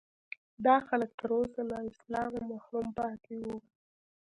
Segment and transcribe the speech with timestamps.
[0.65, 3.55] دا خلک تر اوسه له اسلامه محروم پاتې وو.